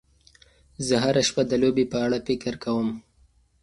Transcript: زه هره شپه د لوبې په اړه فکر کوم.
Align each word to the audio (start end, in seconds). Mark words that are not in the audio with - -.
زه 0.87 0.95
هره 1.03 1.21
شپه 1.27 1.43
د 1.49 1.53
لوبې 1.61 1.85
په 1.91 1.97
اړه 2.05 2.17
فکر 2.27 2.53
کوم. 2.63 2.87